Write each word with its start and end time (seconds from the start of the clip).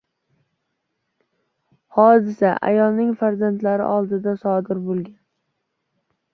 Hodisa 1.97 2.55
ayolning 2.71 3.13
farzandlari 3.21 3.89
oldida 3.93 4.37
sodir 4.47 4.85
bo‘lgan 4.91 5.17